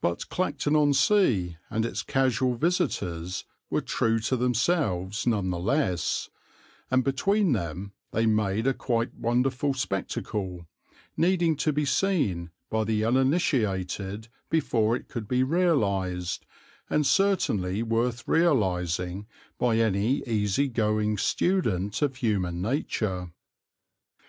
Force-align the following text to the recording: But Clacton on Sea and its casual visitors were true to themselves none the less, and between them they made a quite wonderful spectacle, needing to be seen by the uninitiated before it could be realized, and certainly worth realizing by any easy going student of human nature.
But 0.00 0.28
Clacton 0.28 0.74
on 0.74 0.92
Sea 0.94 1.56
and 1.70 1.86
its 1.86 2.02
casual 2.02 2.56
visitors 2.56 3.44
were 3.70 3.80
true 3.80 4.18
to 4.18 4.36
themselves 4.36 5.28
none 5.28 5.50
the 5.50 5.60
less, 5.60 6.28
and 6.90 7.04
between 7.04 7.52
them 7.52 7.92
they 8.10 8.26
made 8.26 8.66
a 8.66 8.74
quite 8.74 9.14
wonderful 9.14 9.72
spectacle, 9.74 10.66
needing 11.16 11.54
to 11.58 11.72
be 11.72 11.84
seen 11.84 12.50
by 12.68 12.82
the 12.82 13.04
uninitiated 13.04 14.26
before 14.50 14.96
it 14.96 15.06
could 15.06 15.28
be 15.28 15.44
realized, 15.44 16.46
and 16.88 17.06
certainly 17.06 17.80
worth 17.84 18.26
realizing 18.26 19.28
by 19.56 19.76
any 19.76 20.20
easy 20.26 20.66
going 20.66 21.16
student 21.16 22.02
of 22.02 22.16
human 22.16 22.60
nature. 22.60 23.30